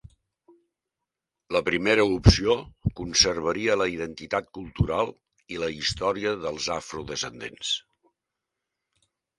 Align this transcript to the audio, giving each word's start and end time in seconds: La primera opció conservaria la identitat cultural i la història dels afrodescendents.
La 1.55 1.61
primera 1.67 2.05
opció 2.13 2.55
conservaria 3.01 3.77
la 3.83 3.89
identitat 3.97 4.51
cultural 4.61 5.15
i 5.57 5.63
la 5.67 5.73
història 5.79 6.37
dels 6.49 6.73
afrodescendents. 6.81 7.79